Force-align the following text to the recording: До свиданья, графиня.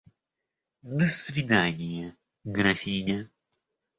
До 0.97 1.05
свиданья, 1.05 2.15
графиня. 2.43 3.29